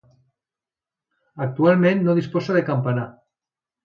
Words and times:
Actualment 1.45 2.01
no 2.07 2.15
disposa 2.21 2.57
de 2.57 2.65
campanar. 2.71 3.05